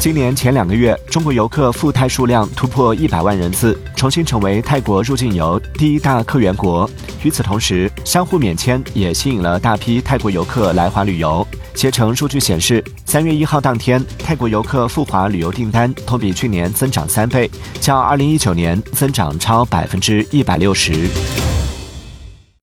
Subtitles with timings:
[0.00, 6.88] 今年前两个月中国游客赴泰数量突破一百万人次重新成为泰国入境游第一大客源国。
[7.24, 11.44] 与此同时相互免签也吸引了大批泰国游客来华旅游。
[11.74, 21.08] 携程数据显示三月一号当天泰国游客赴华旅游订单同比去年增长三倍较二零一九年增长超百分之一百六十。